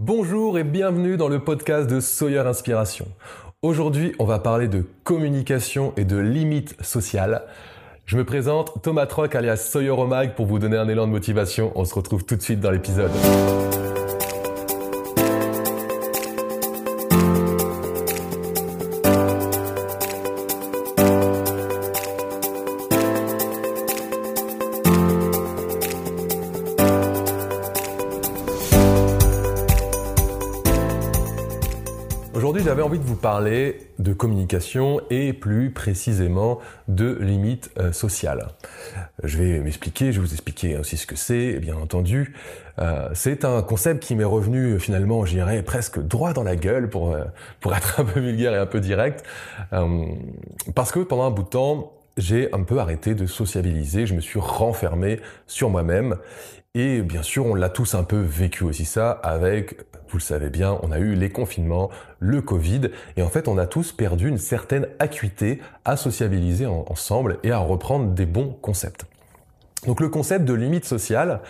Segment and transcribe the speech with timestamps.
[0.00, 3.08] Bonjour et bienvenue dans le podcast de Sawyer Inspiration.
[3.62, 7.42] Aujourd'hui, on va parler de communication et de limites sociales.
[8.06, 11.72] Je me présente Thomas Troc alias Sawyer Omag pour vous donner un élan de motivation.
[11.74, 13.10] On se retrouve tout de suite dans l'épisode.
[34.18, 36.58] Communication et plus précisément
[36.88, 38.48] de limites euh, sociales.
[39.22, 42.34] Je vais m'expliquer, je vais vous expliquer aussi ce que c'est, bien entendu.
[42.78, 46.90] Euh, c'est un concept qui m'est revenu finalement, je dirais, presque droit dans la gueule
[46.90, 47.24] pour, euh,
[47.60, 49.24] pour être un peu vulgaire et un peu direct.
[50.74, 54.20] parce que pendant un bout de temps, j'ai un peu arrêté de sociabiliser, je me
[54.20, 56.16] suis renfermé sur moi-même.
[56.74, 60.50] Et bien sûr, on l'a tous un peu vécu aussi ça avec, vous le savez
[60.50, 64.28] bien, on a eu les confinements, le Covid, et en fait, on a tous perdu
[64.28, 69.06] une certaine acuité à sociabiliser ensemble et à reprendre des bons concepts.
[69.86, 71.40] Donc le concept de limite sociale,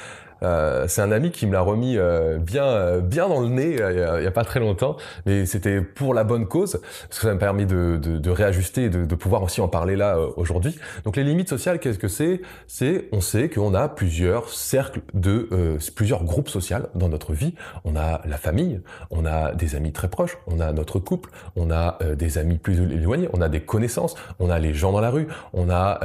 [0.42, 3.76] euh, c'est un ami qui me l'a remis euh, bien, euh, bien dans le nez
[3.78, 7.32] il y a pas très longtemps, mais c'était pour la bonne cause, parce que ça
[7.32, 10.78] m'a permis de, de, de réajuster et de, de, pouvoir aussi en parler là aujourd'hui.
[11.04, 12.40] Donc les limites sociales, qu'est-ce que c'est?
[12.66, 15.48] C'est, on sait qu'on a plusieurs cercles de,
[15.94, 17.54] plusieurs groupes sociaux dans notre vie.
[17.84, 21.70] On a la famille, on a des amis très proches, on a notre couple, on
[21.70, 25.10] a des amis plus éloignés, on a des connaissances, on a les gens dans la
[25.10, 26.00] rue, on a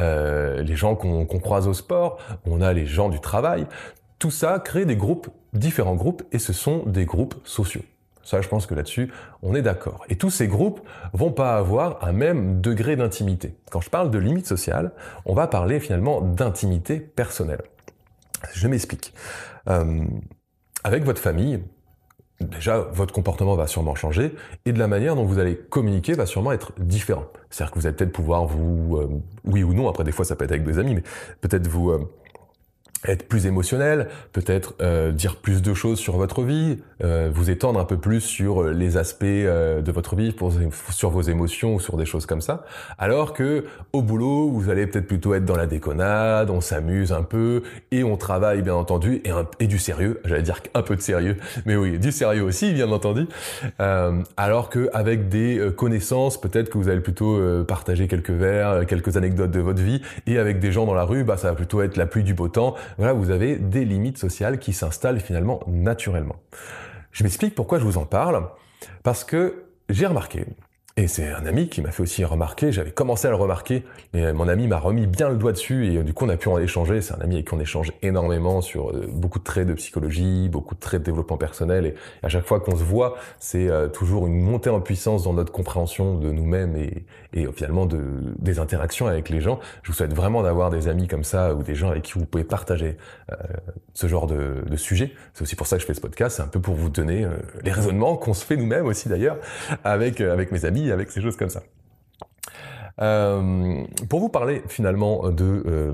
[0.62, 3.68] les gens qu'on croise au sport, on a les gens du travail.
[4.24, 7.82] Tout ça crée des groupes, différents groupes, et ce sont des groupes sociaux.
[8.24, 10.06] Ça, je pense que là-dessus, on est d'accord.
[10.08, 10.80] Et tous ces groupes
[11.12, 13.54] vont pas avoir un même degré d'intimité.
[13.70, 14.94] Quand je parle de limite sociale,
[15.26, 17.64] on va parler finalement d'intimité personnelle.
[18.54, 19.14] Je m'explique.
[19.68, 20.06] Euh,
[20.86, 21.62] avec votre famille,
[22.40, 26.26] déjà, votre comportement va sûrement changer et de la manière dont vous allez communiquer va
[26.26, 27.26] sûrement être différent.
[27.50, 30.38] C'est-à-dire que vous allez peut-être pouvoir vous, euh, oui ou non, après des fois ça
[30.38, 31.04] peut être avec des amis, mais
[31.42, 31.90] peut-être vous...
[31.90, 32.10] Euh,
[33.08, 37.80] être plus émotionnel, peut-être euh, dire plus de choses sur votre vie, euh, vous étendre
[37.80, 40.54] un peu plus sur les aspects euh, de votre vie, pour,
[40.92, 42.66] sur vos émotions ou sur des choses comme ça.
[42.98, 47.24] Alors que au boulot, vous allez peut-être plutôt être dans la déconnade, on s'amuse un
[47.24, 49.22] peu et on travaille bien entendu
[49.60, 50.22] et, du sérieux.
[50.26, 53.28] J'allais dire un peu de sérieux, mais oui, du sérieux aussi bien entendu.
[54.38, 59.52] alors que avec des connaissances, peut-être que vous allez plutôt partager quelques vers, quelques anecdotes
[59.52, 61.98] de votre vie et avec des gens dans la rue, bah ça va plutôt être
[61.98, 66.36] la pluie du beau temps voilà, vous avez des limites sociales qui s'installent finalement naturellement.
[67.12, 68.50] Je m'explique pourquoi je vous en parle.
[69.04, 70.46] Parce que j'ai remarqué,
[70.96, 73.84] et c'est un ami qui m'a fait aussi remarquer, j'avais commencé à le remarquer,
[74.14, 76.38] mais mon ami m'a remis bien le doigt dessus et euh, du coup on a
[76.38, 77.02] pu en échanger.
[77.02, 80.50] C'est un ami avec qui on échange énormément sur euh, beaucoup de traits de psychologie,
[80.50, 83.88] beaucoup de traits de développement personnel et à chaque fois qu'on se voit, c'est euh,
[83.88, 88.00] toujours une montée en puissance dans notre compréhension de nous-mêmes et, et finalement de,
[88.38, 89.60] des interactions avec les gens.
[89.82, 92.26] Je vous souhaite vraiment d'avoir des amis comme ça ou des gens avec qui vous
[92.28, 92.98] pouvez partager
[93.94, 95.12] ce genre de, de sujet.
[95.34, 97.26] C'est aussi pour ça que je fais ce podcast, c'est un peu pour vous donner
[97.64, 99.38] les raisonnements qu'on se fait nous-mêmes aussi d'ailleurs
[99.84, 101.64] avec, avec mes amis avec ces choses comme ça.
[103.02, 105.94] Euh, pour vous parler finalement euh,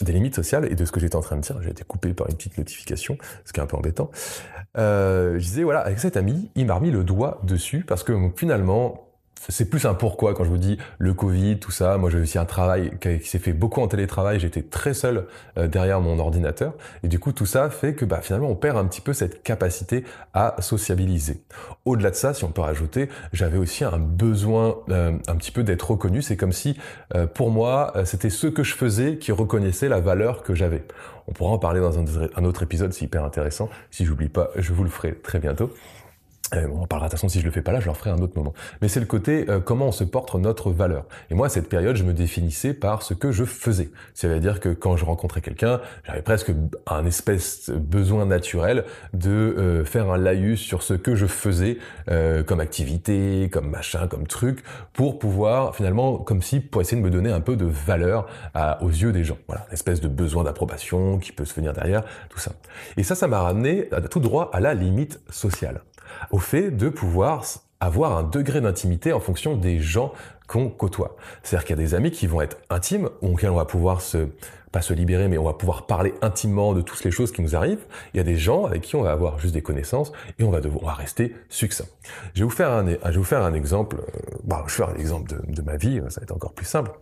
[0.00, 2.14] des limites sociales et de ce que j'étais en train de dire, j'ai été coupé
[2.14, 4.10] par une petite notification, ce qui est un peu embêtant.
[4.76, 8.12] Euh, je disais voilà, avec cet ami, il m'a remis le doigt dessus parce que
[8.36, 9.05] finalement,
[9.48, 11.98] c'est plus un pourquoi quand je vous dis le Covid, tout ça.
[11.98, 14.40] Moi, j'ai aussi un travail qui s'est fait beaucoup en télétravail.
[14.40, 15.26] J'étais très seul
[15.58, 16.74] euh, derrière mon ordinateur.
[17.02, 19.42] Et du coup, tout ça fait que bah, finalement, on perd un petit peu cette
[19.42, 21.42] capacité à sociabiliser.
[21.84, 25.62] Au-delà de ça, si on peut rajouter, j'avais aussi un besoin euh, un petit peu
[25.62, 26.22] d'être reconnu.
[26.22, 26.76] C'est comme si,
[27.14, 30.84] euh, pour moi, c'était ce que je faisais qui reconnaissait la valeur que j'avais.
[31.28, 33.68] On pourra en parler dans un autre épisode, c'est hyper intéressant.
[33.90, 35.72] Si j'oublie pas, je vous le ferai très bientôt.
[36.54, 38.10] Euh, on parlera de toute façon si je le fais pas là, je leur ferai
[38.10, 38.54] un autre moment.
[38.80, 41.04] Mais c'est le côté euh, comment on se porte notre valeur.
[41.30, 43.90] Et moi, à cette période, je me définissais par ce que je faisais.
[44.14, 46.52] C'est-à-dire que quand je rencontrais quelqu'un, j'avais presque
[46.86, 51.78] un espèce de besoin naturel de euh, faire un laïus sur ce que je faisais
[52.46, 57.10] comme activité, comme machin, comme truc, pour pouvoir finalement, comme si pour essayer de me
[57.10, 58.26] donner un peu de valeur
[58.80, 59.38] aux yeux des gens.
[59.46, 62.52] Voilà, une espèce de besoin d'approbation qui peut se venir derrière, tout ça.
[62.96, 65.80] Et ça, ça m'a ramené à tout droit à la limite sociale
[66.30, 67.44] au fait de pouvoir
[67.80, 70.12] avoir un degré d'intimité en fonction des gens
[70.46, 71.16] qu'on côtoie.
[71.42, 74.28] C'est-à-dire qu'il y a des amis qui vont être intimes, auxquels on va pouvoir se,
[74.72, 77.56] pas se libérer, mais on va pouvoir parler intimement de toutes les choses qui nous
[77.56, 77.84] arrivent.
[78.14, 80.50] Il y a des gens avec qui on va avoir juste des connaissances et on
[80.50, 81.86] va devoir rester succinct.
[82.34, 84.88] Je vais vous faire un, je vais vous faire un exemple, euh, je vais faire
[84.88, 86.92] un exemple de, ma vie, ça va être encore plus simple.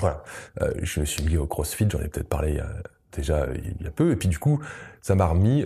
[0.00, 0.22] Voilà,
[0.60, 2.66] euh, je me suis mis au CrossFit, j'en ai peut-être parlé a,
[3.12, 4.60] déjà il y a peu, et puis du coup,
[5.00, 5.64] ça m'a remis,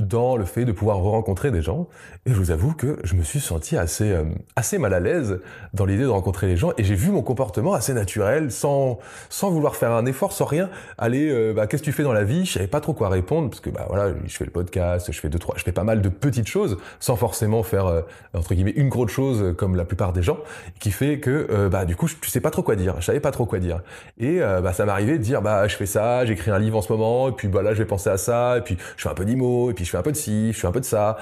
[0.00, 1.88] dans le fait de pouvoir rencontrer des gens.
[2.26, 4.24] Et je vous avoue que je me suis senti assez, euh,
[4.56, 5.40] assez mal à l'aise
[5.72, 6.72] dans l'idée de rencontrer les gens.
[6.76, 8.98] Et j'ai vu mon comportement assez naturel, sans,
[9.30, 10.68] sans vouloir faire un effort, sans rien.
[10.98, 12.44] Aller, euh, bah, qu'est-ce que tu fais dans la vie?
[12.44, 15.20] Je savais pas trop quoi répondre, parce que bah voilà, je fais le podcast, je
[15.20, 18.02] fais deux, trois, je fais pas mal de petites choses, sans forcément faire, euh,
[18.34, 20.38] entre guillemets, une grosse chose comme la plupart des gens,
[20.78, 22.96] qui fait que, bah, du coup, tu sais pas trop quoi dire.
[23.00, 23.80] Je savais pas trop quoi dire.
[24.18, 26.92] Et bah, ça m'arrivait de dire, bah, je fais ça, j'écris un livre en ce
[26.92, 29.14] moment, et puis bah, là, je vais penser à ça, et puis je fais un
[29.14, 30.84] peu d'IMO, et puis je fais un peu de ci, je fais un peu de
[30.84, 31.16] ça.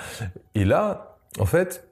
[0.54, 1.88] Et là, en fait,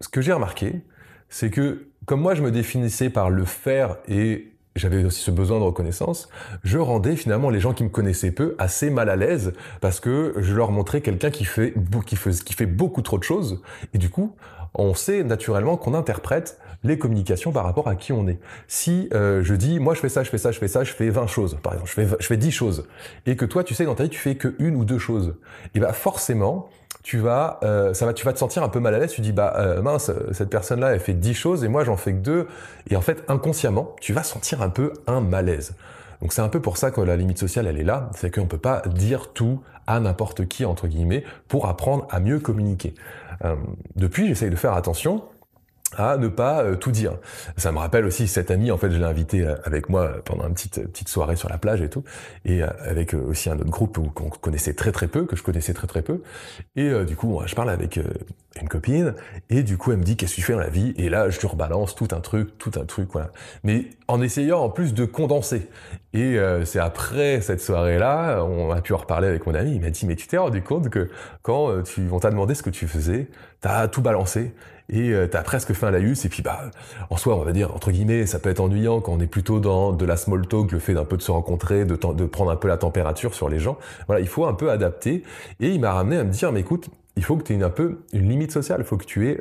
[0.00, 0.82] ce que j'ai remarqué,
[1.28, 5.58] c'est que comme moi je me définissais par le faire et j'avais aussi ce besoin
[5.58, 6.28] de reconnaissance,
[6.64, 10.34] je rendais finalement les gens qui me connaissaient peu assez mal à l'aise parce que
[10.38, 11.74] je leur montrais quelqu'un qui fait,
[12.06, 13.62] qui, fait, qui fait beaucoup trop de choses
[13.92, 14.34] et du coup,
[14.74, 18.38] on sait naturellement qu'on interprète les communications par rapport à qui on est.
[18.68, 20.92] Si euh, je dis, moi je fais ça, je fais ça, je fais ça, je
[20.92, 22.86] fais 20 choses, par exemple, je fais, je fais 10 choses,
[23.26, 25.34] et que toi tu sais dans ta vie tu fais que une ou deux choses,
[25.74, 26.68] et bah forcément,
[27.02, 29.12] tu vas, euh, ça va, tu vas te sentir un peu mal à l'aise.
[29.12, 32.12] Tu dis bah euh, mince, cette personne-là elle fait 10 choses et moi j'en fais
[32.12, 32.48] que deux.
[32.88, 35.74] Et en fait inconsciemment, tu vas sentir un peu un malaise.
[36.22, 38.46] Donc c'est un peu pour ça que la limite sociale elle est là, c'est qu'on
[38.46, 42.94] peut pas dire tout à n'importe qui entre guillemets pour apprendre à mieux communiquer.
[43.44, 43.56] Euh,
[43.96, 45.24] depuis j'essaye de faire attention
[45.96, 47.16] à ne pas euh, tout dire.
[47.56, 50.46] Ça me rappelle aussi cet ami, en fait, je l'ai invité euh, avec moi pendant
[50.46, 52.04] une petite petite soirée sur la plage et tout,
[52.44, 55.74] et euh, avec aussi un autre groupe qu'on connaissait très très peu, que je connaissais
[55.74, 56.22] très très peu.
[56.76, 57.98] Et du coup, je parle avec
[58.60, 59.14] une copine,
[59.50, 60.94] et du coup, elle me dit qu'est-ce que tu fais dans la vie?
[60.96, 63.30] Et là, je lui rebalance tout un truc, tout un truc, voilà.
[63.62, 65.68] Mais en essayant en plus de condenser.
[66.12, 69.74] Et c'est après cette soirée-là, on a pu en reparler avec mon ami.
[69.74, 71.10] Il m'a dit mais tu t'es rendu compte que
[71.42, 73.28] quand tu on t'a demandé ce que tu faisais,
[73.64, 74.52] t'as tout balancé
[74.90, 76.70] et euh, t'as presque fait un laïus et puis bah
[77.08, 79.58] en soi on va dire entre guillemets ça peut être ennuyant quand on est plutôt
[79.58, 82.50] dans de la small talk le fait d'un peu de se rencontrer de, de prendre
[82.50, 83.78] un peu la température sur les gens.
[84.06, 85.22] Voilà il faut un peu adapter
[85.60, 87.70] et il m'a ramené à me dire mais écoute il faut que tu aies un
[87.70, 89.40] peu une limite sociale il faut que tu aies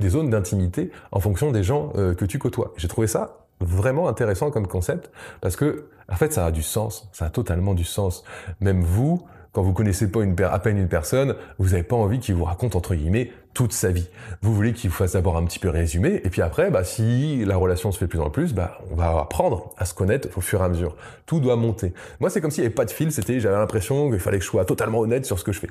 [0.00, 2.74] des zones d'intimité en fonction des gens euh, que tu côtoies.
[2.76, 5.10] J'ai trouvé ça vraiment intéressant comme concept
[5.40, 8.22] parce que en fait ça a du sens ça a totalement du sens.
[8.60, 10.20] Même vous quand vous connaissez pas
[10.50, 13.90] à peine une personne, vous n'avez pas envie qu'il vous raconte entre guillemets toute sa
[13.90, 14.08] vie.
[14.40, 17.44] Vous voulez qu'il vous fasse d'abord un petit peu résumé, et puis après, bah, si
[17.44, 20.40] la relation se fait plus en plus, bah, on va apprendre à se connaître au
[20.40, 20.96] fur et à mesure.
[21.26, 21.92] Tout doit monter.
[22.20, 24.44] Moi, c'est comme s'il n'y avait pas de fil, c'était, j'avais l'impression qu'il fallait que
[24.44, 25.70] je sois totalement honnête sur ce que je fais.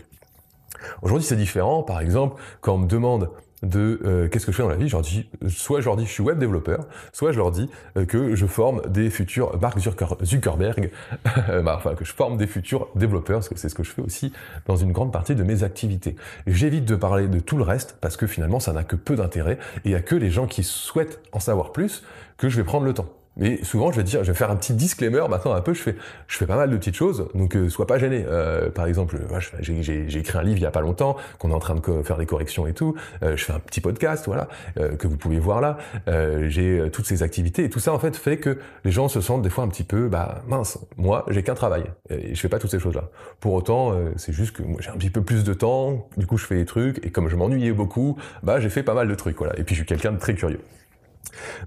[1.01, 1.83] Aujourd'hui, c'est différent.
[1.83, 3.29] Par exemple, quand on me demande
[3.63, 6.05] de euh, qu'est-ce que je fais dans la vie, je dis, soit je leur dis
[6.05, 9.77] je suis web développeur, soit je leur dis euh, que je forme des futurs Mark
[10.23, 10.91] Zuckerberg,
[11.63, 14.01] bah, enfin que je forme des futurs développeurs, parce que c'est ce que je fais
[14.01, 14.33] aussi
[14.65, 16.15] dans une grande partie de mes activités.
[16.47, 19.57] J'évite de parler de tout le reste parce que finalement ça n'a que peu d'intérêt
[19.85, 22.03] et il y a que les gens qui souhaitent en savoir plus
[22.37, 23.07] que je vais prendre le temps.
[23.37, 25.23] Mais souvent, je vais dire, je vais faire un petit disclaimer.
[25.29, 25.95] Maintenant, un peu, je fais,
[26.27, 28.25] je fais pas mal de petites choses, donc euh, sois pas gêné.
[28.27, 29.17] Euh, par exemple,
[29.61, 32.17] j'ai écrit un livre il y a pas longtemps, qu'on est en train de faire
[32.17, 32.95] des corrections et tout.
[33.23, 35.77] Euh, je fais un petit podcast, voilà, euh, que vous pouvez voir là.
[36.07, 39.21] Euh, j'ai toutes ces activités et tout ça, en fait, fait que les gens se
[39.21, 42.49] sentent des fois un petit peu, bah mince, moi, j'ai qu'un travail et je fais
[42.49, 43.09] pas toutes ces choses-là.
[43.39, 46.09] Pour autant, c'est juste que moi, j'ai un petit peu plus de temps.
[46.17, 48.93] Du coup, je fais des trucs et comme je m'ennuyais beaucoup, bah j'ai fait pas
[48.93, 49.57] mal de trucs, voilà.
[49.57, 50.59] Et puis, je suis quelqu'un de très curieux.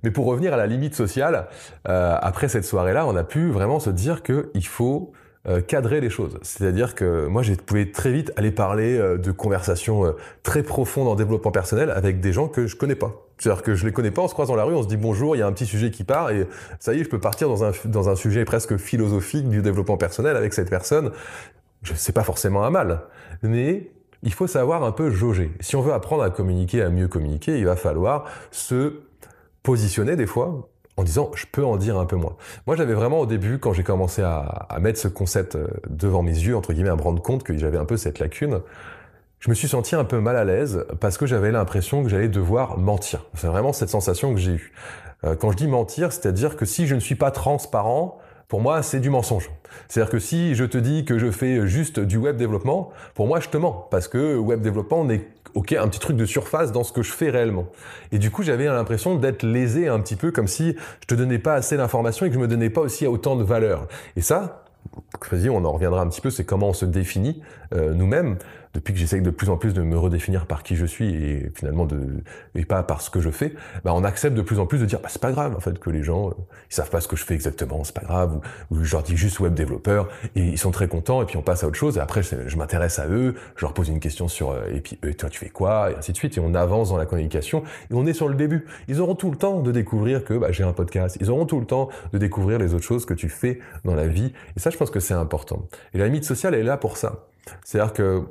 [0.03, 1.47] Mais pour revenir à la limite sociale,
[1.89, 5.12] euh, après cette soirée-là, on a pu vraiment se dire qu'il faut
[5.47, 6.39] euh, cadrer les choses.
[6.43, 11.15] C'est-à-dire que moi, j'ai pouvais très vite aller parler euh, de conversations très profondes en
[11.15, 13.13] développement personnel avec des gens que je connais pas.
[13.39, 14.96] C'est-à-dire que je les connais pas, on se croise dans la rue, on se dit
[14.96, 16.46] bonjour, il y a un petit sujet qui part et
[16.79, 19.96] ça y est, je peux partir dans un, dans un sujet presque philosophique du développement
[19.96, 21.11] personnel avec cette personne.
[21.82, 23.01] Je sais pas forcément un mal,
[23.43, 23.91] mais
[24.23, 25.53] il faut savoir un peu jauger.
[25.61, 29.01] Si on veut apprendre à communiquer, à mieux communiquer, il va falloir se
[29.65, 32.37] positionner des fois en disant je peux en dire un peu moins.
[32.69, 36.31] Moi j'avais vraiment au début quand j'ai commencé à, mettre ce concept euh, devant mes
[36.31, 38.61] yeux entre guillemets à me rendre compte que j'avais un peu cette lacune,
[39.41, 42.29] je me suis senti un peu mal à l'aise parce que j'avais l'impression que j'allais
[42.29, 43.25] devoir mentir.
[43.35, 44.73] C'est vraiment cette sensation que j'ai eue.
[45.25, 48.19] Euh, quand je dis mentir, c'est-à-dire que si je ne suis pas transparent,
[48.55, 49.51] pour moi, c'est du mensonge.
[49.89, 53.41] C'est-à-dire que si je te dis que je fais juste du web développement, pour moi,
[53.41, 53.89] je te mens.
[53.91, 57.11] Parce que web développement n'est ok, un petit truc de surface dans ce que je
[57.11, 57.67] fais réellement.
[58.13, 61.41] Et du coup, j'avais l'impression d'être lésé un petit peu, comme si je te donnais
[61.41, 63.89] pas assez d'informations et que je me donnais pas aussi autant de valeur.
[64.15, 64.63] Et ça,
[65.32, 67.43] vas-y, on en reviendra un petit peu, c'est comment on se définit
[67.75, 68.37] euh, nous-mêmes
[68.75, 71.53] depuis que j'essaye de plus en plus de me redéfinir par qui je suis et
[71.55, 72.23] finalement de
[72.55, 73.55] et pas par ce que je fais,
[73.85, 75.79] bah on accepte de plus en plus de dire bah c'est pas grave en fait
[75.79, 76.33] que les gens euh,
[76.71, 78.41] ils savent pas ce que je fais exactement, c'est pas grave
[78.71, 81.43] ou, je leur dis juste web développeur et ils sont très contents et puis on
[81.43, 84.29] passe à autre chose et après je, m'intéresse à eux, je leur pose une question
[84.29, 86.91] sur euh, et puis toi tu fais quoi et ainsi de suite et on avance
[86.91, 88.67] dans la communication et on est sur le début.
[88.89, 91.61] Ils auront tout le temps de découvrir que bah, j'ai un podcast, ils auront tout
[91.61, 94.71] le temps de découvrir les autres choses que tu fais dans la vie et ça
[94.71, 95.67] je pense que c'est important.
[95.93, 97.29] Et la limite sociale elle est là pour ça.
[97.63, 98.25] C'est-à-dire que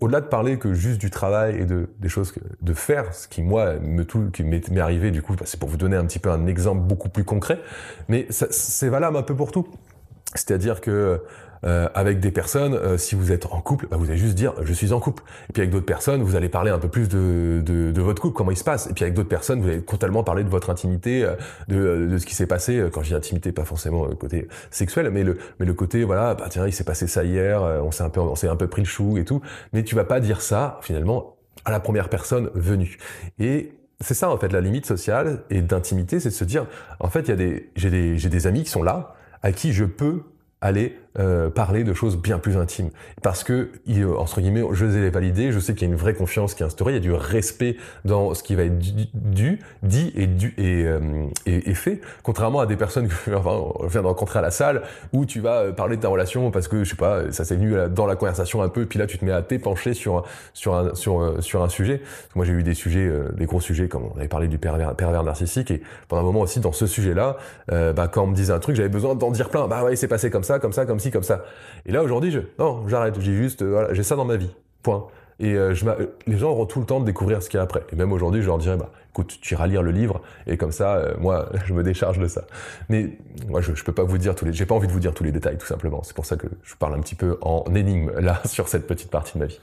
[0.00, 3.42] au-delà de parler que juste du travail et de des choses de faire, ce qui
[3.42, 6.18] moi me tout, qui m'est arrivé du coup, bah, c'est pour vous donner un petit
[6.18, 7.60] peu un exemple beaucoup plus concret,
[8.08, 9.66] mais c'est valable un peu pour tout.
[10.34, 11.20] C'est-à-dire que
[11.64, 14.52] euh, avec des personnes, euh, si vous êtes en couple, bah, vous allez juste dire
[14.62, 15.22] je suis en couple.
[15.48, 18.20] Et puis avec d'autres personnes, vous allez parler un peu plus de, de, de, votre
[18.20, 18.86] couple, comment il se passe.
[18.88, 21.36] Et puis avec d'autres personnes, vous allez totalement parler de votre intimité, euh,
[21.68, 22.86] de, de ce qui s'est passé.
[22.92, 26.34] Quand je dis intimité, pas forcément le côté sexuel, mais le, mais le côté voilà,
[26.34, 28.66] bah tiens, il s'est passé ça hier, on s'est un peu, on s'est un peu
[28.66, 29.40] pris le chou et tout.
[29.72, 32.98] Mais tu vas pas dire ça finalement à la première personne venue.
[33.38, 36.66] Et c'est ça en fait la limite sociale et d'intimité, c'est de se dire
[37.00, 39.14] en fait il y a des j'ai des j'ai des amis qui sont là
[39.44, 40.22] à qui je peux
[40.62, 42.90] aller euh, parler de choses bien plus intimes.
[43.22, 45.98] Parce que, il, entre guillemets, je les ai validés, je sais qu'il y a une
[45.98, 48.78] vraie confiance qui est instaurée, il y a du respect dans ce qui va être
[49.14, 50.98] dû, dit et, et, euh,
[51.46, 54.82] et, et, fait, contrairement à des personnes que je viens de rencontrer à la salle,
[55.12, 57.54] où tu vas euh, parler de ta relation parce que, je sais pas, ça s'est
[57.54, 60.74] venu dans la conversation un peu, puis là tu te mets à t'épancher sur, sur,
[60.74, 62.02] un, sur, sur un sujet.
[62.34, 65.70] Moi j'ai eu des sujets, des gros sujets, comme on avait parlé du pervers, narcissique,
[65.70, 67.36] et pendant un moment aussi, dans ce sujet-là,
[67.68, 69.68] bah, quand on me disait un truc, j'avais besoin d'en dire plein.
[69.68, 71.44] Bah ouais, c'est passé comme ça, comme ça, comme comme ça.
[71.86, 73.18] Et là aujourd'hui, je non, j'arrête.
[73.20, 74.50] J'ai juste, euh, voilà, j'ai ça dans ma vie.
[74.82, 75.06] Point.
[75.40, 75.84] Et euh, je
[76.26, 77.82] les gens auront tout le temps de découvrir ce qu'il y a après.
[77.92, 80.72] Et même aujourd'hui, je leur dirais, bah, écoute, tu iras lire le livre, et comme
[80.72, 82.44] ça, euh, moi, je me décharge de ça.
[82.88, 83.18] Mais
[83.48, 85.12] moi, je, je peux pas vous dire tous les, j'ai pas envie de vous dire
[85.12, 86.02] tous les détails, tout simplement.
[86.04, 89.10] C'est pour ça que je parle un petit peu en énigme là sur cette petite
[89.10, 89.60] partie de ma vie.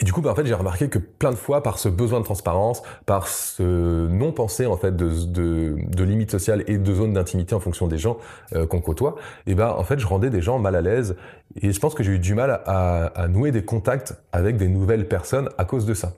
[0.00, 2.20] Et du coup, bah, en fait, j'ai remarqué que plein de fois, par ce besoin
[2.20, 7.54] de transparence, par ce non-pensée en fait de, de, limites sociales et de zones d'intimité
[7.54, 8.18] en fonction des gens
[8.54, 11.16] euh, qu'on côtoie, et ben en fait, je rendais des gens mal à l'aise.
[11.60, 15.08] Et je pense que j'ai eu du mal à, nouer des contacts avec des nouvelles
[15.08, 16.12] personnes à cause de ça.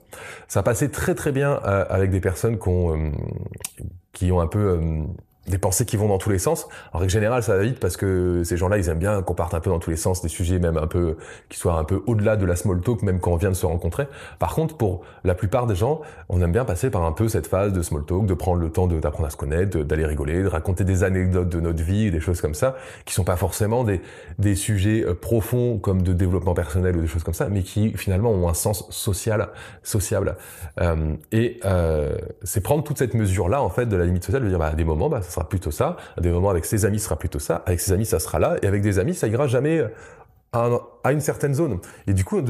[0.47, 3.11] Ça passait très très bien euh, avec des personnes qui ont, euh,
[4.11, 4.79] qui ont un peu
[5.49, 6.67] des pensées qui vont dans tous les sens.
[6.93, 9.53] En règle générale, ça va vite parce que ces gens-là, ils aiment bien qu'on parte
[9.53, 11.17] un peu dans tous les sens, des sujets même un peu
[11.49, 13.65] qui soient un peu au-delà de la small talk, même quand on vient de se
[13.65, 14.07] rencontrer.
[14.37, 17.47] Par contre, pour la plupart des gens, on aime bien passer par un peu cette
[17.47, 20.47] phase de small talk, de prendre le temps d'apprendre à se connaître, d'aller rigoler, de
[20.47, 22.75] raconter des anecdotes de notre vie, des choses comme ça,
[23.05, 24.01] qui sont pas forcément des,
[24.37, 27.93] des sujets euh, profonds comme de développement personnel ou des choses comme ça, mais qui
[27.93, 29.49] finalement ont un sens social,
[29.83, 30.35] sociable.
[30.79, 34.49] Euh, et euh, c'est prendre toute cette mesure-là en fait de la limite sociale, de
[34.49, 35.97] dire bah, à des moments, bah, ça plutôt ça.
[36.17, 37.63] À des moments avec ses amis, sera plutôt ça.
[37.65, 38.57] Avec ses amis, ça sera là.
[38.61, 39.83] Et avec des amis, ça ira jamais
[40.51, 40.69] à,
[41.03, 41.79] à une certaine zone.
[42.07, 42.41] Et du coup,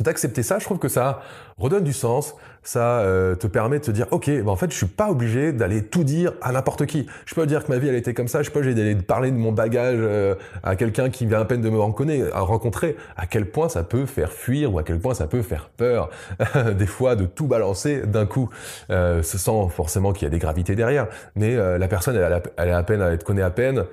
[0.00, 1.20] d'accepter ça, je trouve que ça
[1.58, 4.76] redonne du sens, ça euh, te permet de te dire ok, bah en fait je
[4.76, 7.06] suis pas obligé d'aller tout dire à n'importe qui.
[7.26, 9.36] Je peux dire que ma vie elle était comme ça, je peux d'aller parler de
[9.36, 13.68] mon bagage euh, à quelqu'un qui vient à peine de me rencontrer, à quel point
[13.68, 16.10] ça peut faire fuir ou à quel point ça peut faire peur
[16.78, 18.50] des fois de tout balancer d'un coup,
[18.90, 21.06] euh, sans forcément qu'il y a des gravités derrière.
[21.34, 23.84] Mais euh, la personne elle, à peine, elle te connaît à peine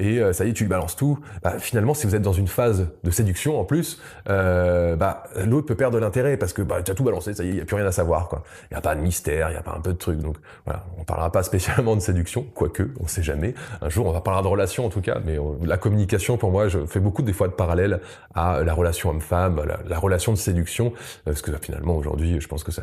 [0.00, 1.18] et ça y est, tu lui balances tout.
[1.42, 5.74] Bah, finalement, si vous êtes dans une phase de séduction en plus, bah, l'autre peut
[5.74, 7.74] perdre l'intérêt parce que tu as tout balancé, ça y est, il n'y a plus
[7.74, 8.07] rien à savoir.
[8.08, 10.18] Il n'y a pas de mystère, il n'y a pas un peu de truc.
[10.18, 13.54] Donc voilà, on parlera pas spécialement de séduction, quoique, on sait jamais.
[13.80, 16.68] Un jour, on va parler de relation en tout cas, mais la communication, pour moi,
[16.68, 18.00] je fais beaucoup des fois de parallèles
[18.34, 20.92] à la relation homme-femme, la, la, relation de séduction,
[21.24, 22.82] parce que finalement, aujourd'hui, je pense que ça,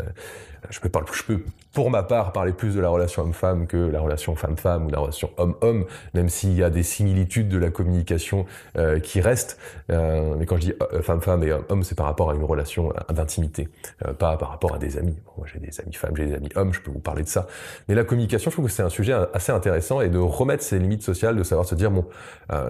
[0.70, 1.40] je peux, parler, je peux,
[1.74, 5.00] pour ma part, parler plus de la relation homme-femme que la relation femme-femme ou la
[5.00, 8.46] relation homme-homme, même s'il y a des similitudes de la communication
[8.78, 9.58] euh, qui restent.
[9.92, 12.94] Euh, mais quand je dis euh, femme-femme et homme, c'est par rapport à une relation
[13.10, 13.70] d'intimité,
[14.20, 15.18] pas par rapport à des amis.
[15.38, 17.48] moi, j'ai des amis femmes, j'ai des amis hommes, je peux vous parler de ça.
[17.88, 20.80] Mais la communication, je trouve que c'est un sujet assez intéressant et de remettre ses
[20.80, 22.06] limites sociales, de savoir se dire bon,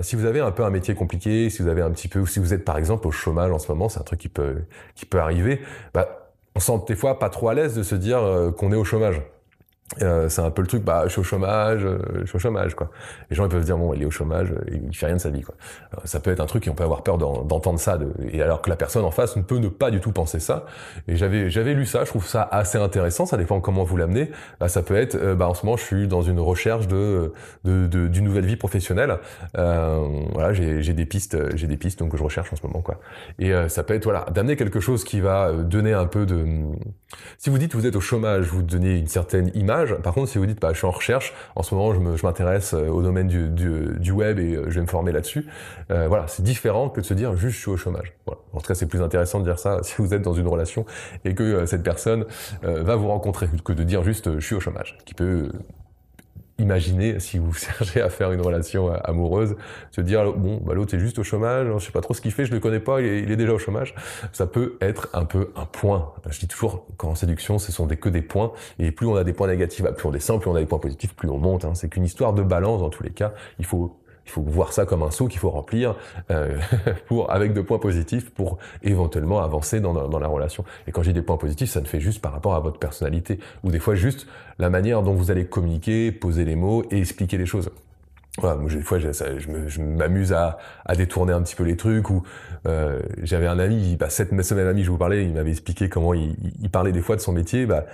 [0.02, 2.28] si vous avez un peu un métier compliqué, si vous avez un petit peu, ou
[2.28, 4.56] si vous êtes par exemple au chômage en ce moment, c'est un truc qui peut
[4.96, 5.62] qui peut arriver.
[5.94, 6.25] Bah,
[6.56, 8.84] on sent des fois pas trop à l'aise de se dire euh, qu'on est au
[8.84, 9.22] chômage.
[10.02, 12.40] Euh, c'est un peu le truc, bah, je suis au chômage, euh, je suis au
[12.40, 12.90] chômage, quoi.
[13.30, 15.30] Les gens ils peuvent dire bon, il est au chômage, il fait rien de sa
[15.30, 15.54] vie, quoi.
[15.94, 18.42] Euh, ça peut être un truc et on peut avoir peur d'entendre ça, de, et
[18.42, 20.66] alors que la personne en face ne peut ne pas du tout penser ça.
[21.08, 23.28] Et j'avais j'avais lu ça, je trouve ça assez intéressant.
[23.28, 24.32] Ça dépend comment vous l'amenez.
[24.60, 27.32] Bah, ça peut être, bah, en ce moment, je suis dans une recherche de
[27.64, 29.20] de, d'une nouvelle vie professionnelle.
[29.54, 33.00] voilà, j'ai des pistes, j'ai des pistes donc je recherche en ce moment, quoi.
[33.38, 36.44] Et ça peut être voilà, d'amener quelque chose qui va donner un peu de.
[37.38, 40.38] Si vous dites vous êtes au chômage, vous donnez une certaine image par contre, si
[40.38, 43.28] vous dites, bah, je suis en recherche, en ce moment, je m'intéresse euh, au domaine
[43.28, 45.46] du, web et euh, je vais me former là-dessus.
[45.92, 48.14] Euh, voilà, c'est différent que de se dire juste je suis au chômage.
[48.28, 50.86] En tout cas, c'est plus intéressant de dire ça si vous êtes dans une relation
[51.24, 52.26] et que cette personne
[52.62, 55.50] va vous rencontrer que de dire juste je suis au chômage, qui peut
[56.60, 59.56] imaginez si vous cherchez à faire une relation euh, amoureuse,
[59.92, 62.32] se dire bon bah l'autre est juste au chômage, je sais pas trop ce qu'il
[62.32, 63.96] fait, je le connais pas, il est, déjà au chômage.
[64.32, 66.14] Ça peut être un peu un point.
[66.30, 69.24] Je dis toujours qu'en séduction, ce sont des, que des points et plus on a
[69.24, 71.66] des points négatifs, plus on descend, plus on a des points positifs, plus on monte.
[71.66, 71.76] Hein.
[71.76, 73.34] C'est qu'une histoire de balance dans tous les cas.
[73.60, 75.96] Il faut Il faut voir ça comme un seau qu'il faut remplir
[76.32, 76.58] euh,
[77.08, 80.66] pour avec de points positifs pour éventuellement avancer dans, dans, la relation.
[80.88, 83.40] Et quand j'ai des points positifs, ça ne fait juste par rapport à votre personnalité
[83.64, 84.28] ou des fois juste
[84.60, 87.70] la manière dont vous allez communiquer, poser les mots et expliquer les choses.
[88.38, 92.10] Voilà, moi, des fois, je m'amuse à, à, détourner un petit peu les trucs.
[92.10, 92.24] Ou
[92.68, 96.14] euh, j'avais un ami, bah, cette semaine ami, je vous parlais, il m'avait expliqué comment
[96.14, 97.66] il, il, parlait des fois de son métier.
[97.66, 97.86] Bah,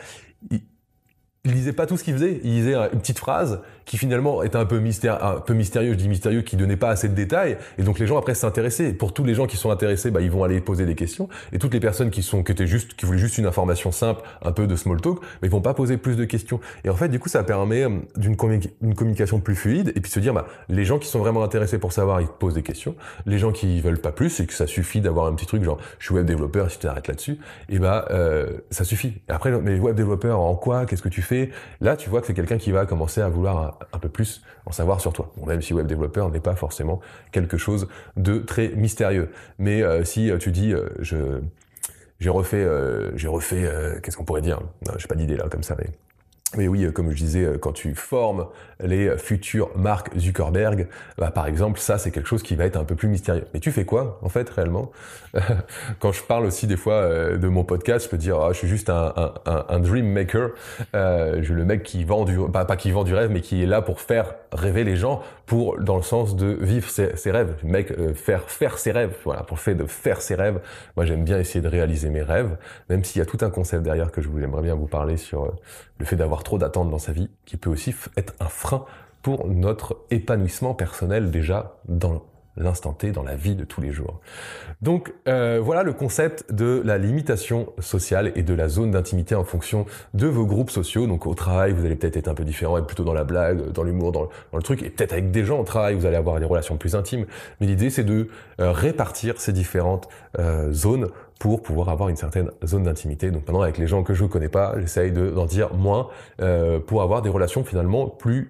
[0.50, 0.62] il,
[1.44, 4.58] il disait pas tout ce qu'il faisait, il disait une petite phrase qui finalement était
[4.58, 7.58] un peu, mystère, un peu mystérieux, je dis mystérieux, qui donnait pas assez de détails,
[7.80, 8.94] et donc les gens après s'intéressaient.
[8.94, 11.58] Pour tous les gens qui sont intéressés, bah, ils vont aller poser des questions, et
[11.58, 14.52] toutes les personnes qui sont, qui étaient juste, qui voulaient juste une information simple, un
[14.52, 16.60] peu de small talk, mais ils vont pas poser plus de questions.
[16.84, 20.20] Et en fait, du coup, ça permet euh, d'une communication plus fluide, et puis se
[20.20, 22.96] dire, bah, les gens qui sont vraiment intéressés pour savoir, ils posent des questions.
[23.26, 25.80] Les gens qui veulent pas plus, et que ça suffit d'avoir un petit truc genre,
[25.98, 29.22] je suis web développeur, si tu t'arrêtes là-dessus, et bah, euh, ça suffit.
[29.28, 31.31] Et après, mais web développeur en quoi, qu'est-ce que tu fais?
[31.80, 34.72] Là, tu vois que c'est quelqu'un qui va commencer à vouloir un, peu plus en
[34.72, 35.32] savoir sur toi.
[35.46, 37.00] Même si web développeur n'est pas forcément
[37.32, 39.30] quelque chose de très mystérieux.
[39.60, 41.42] Mais euh, si euh, tu dis, euh,
[42.20, 42.68] j'ai refait,
[43.16, 44.62] j'ai refait, qu'est-ce qu'on pourrait dire?
[44.98, 45.76] J'ai pas d'idée là comme ça.
[45.78, 45.90] Mais
[46.58, 48.48] mais oui, comme je disais, quand tu formes
[48.84, 52.84] les futures marques Zuckerberg, bah, par exemple, ça c'est quelque chose qui va être un
[52.84, 53.46] peu plus mystérieux.
[53.54, 54.92] Mais tu fais quoi en fait réellement
[56.00, 58.58] Quand je parle aussi des fois euh, de mon podcast, je peux dire, ah, je
[58.58, 60.50] suis juste un, dream maker.
[60.96, 63.42] Euh, je suis le mec qui vend du, pas, pas qui vend du rêve, mais
[63.42, 67.30] qui est là pour faire rêver les gens, pour dans le sens de vivre ses,
[67.30, 67.58] rêves.
[67.62, 69.18] Mec euh, faire faire ses rêves.
[69.26, 70.62] Voilà, pour le fait de faire ses rêves.
[70.96, 72.56] Moi, j'aime bien essayer de réaliser mes rêves,
[72.88, 75.44] même s'il y a tout un concept derrière que je voulais bien vous parler sur
[75.44, 75.52] euh,
[76.00, 78.86] le fait d'avoir trop d'attentes dans sa vie, qui peut aussi être un frein
[79.24, 82.24] pour notre épanouissement personnel déjà dans
[82.58, 84.20] l'instant T dans la vie de tous les jours.
[84.82, 89.44] Donc euh, voilà le concept de la limitation sociale et de la zone d'intimité en
[89.44, 91.08] fonction de vos groupes sociaux.
[91.08, 93.72] Donc au travail, vous allez peut-être être un peu différent, être plutôt dans la blague,
[93.72, 96.40] dans l'humour, dans, le truc, et peut-être avec des gens au travail, vous allez avoir
[96.40, 97.26] des relations plus intimes.
[97.60, 98.28] Mais l'idée, c'est de
[98.60, 103.32] euh, répartir ces différentes euh, zones pour pouvoir avoir une certaine zone d'intimité.
[103.32, 106.10] Donc maintenant, avec les gens que je ne connais pas, j'essaye d'en dire moins
[106.86, 108.48] pour avoir des relations finalement plus,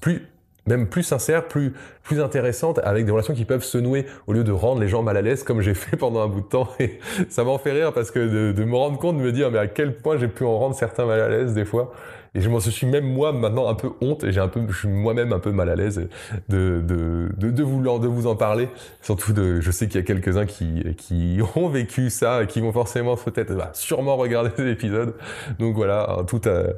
[0.00, 0.31] plus
[0.66, 1.72] même plus sincères, plus,
[2.02, 5.16] plus avec des relations qui peuvent se nouer au lieu de rendre les gens mal
[5.16, 6.68] à l'aise comme j'ai fait pendant un bout de temps.
[6.78, 6.98] Et
[7.28, 9.66] ça m'en fait rire parce que de, me rendre compte, de me dire mais à
[9.66, 11.92] quel point j'ai pu en rendre certains mal à l'aise des fois.
[12.34, 14.78] Et je m'en suis même moi maintenant un peu honte et j'ai un peu, je
[14.78, 16.08] suis moi-même un peu mal à l'aise
[16.48, 18.68] de, de, de, de, vous, de vous en parler.
[19.02, 22.60] Surtout de, je sais qu'il y a quelques-uns qui, qui ont vécu ça et qui
[22.60, 25.14] vont forcément peut-être, bah, sûrement regarder l'épisode.
[25.58, 26.72] Donc voilà, en toute, euh,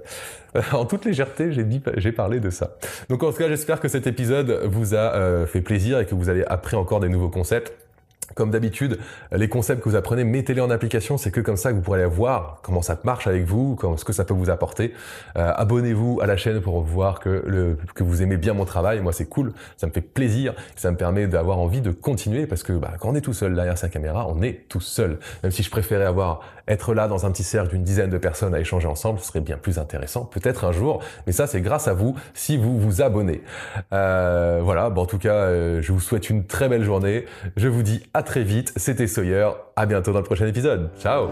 [0.73, 2.77] en toute légèreté, j'ai dit, j'ai parlé de ça.
[3.09, 6.17] Donc en tout cas, j'espère que cet épisode vous a euh, fait plaisir et que
[6.17, 7.84] vous avez appris encore des nouveaux concepts.
[8.35, 8.99] Comme d'habitude,
[9.33, 11.19] les concepts que vous apprenez, mettez-les en application.
[11.19, 14.13] C'est que comme ça que vous pourrez voir comment ça marche avec vous, ce que
[14.13, 14.95] ça peut vous apporter.
[15.37, 19.01] Euh, abonnez-vous à la chaîne pour voir que, que vous aimez bien mon travail.
[19.01, 22.63] Moi, c'est cool, ça me fait plaisir, ça me permet d'avoir envie de continuer parce
[22.63, 25.19] que bah, quand on est tout seul derrière sa caméra, on est tout seul.
[25.43, 28.55] Même si je préférais avoir être là dans un petit cercle d'une dizaine de personnes
[28.55, 31.03] à échanger ensemble, ce serait bien plus intéressant, peut-être un jour.
[31.27, 33.43] Mais ça, c'est grâce à vous si vous vous abonnez.
[33.93, 34.89] Euh, voilà.
[34.91, 37.27] Bon, en tout cas, euh, je vous souhaite une très belle journée.
[37.57, 38.73] Je vous dis à très vite.
[38.77, 39.51] C'était Sawyer.
[39.77, 40.91] À bientôt dans le prochain épisode.
[40.99, 41.29] Ciao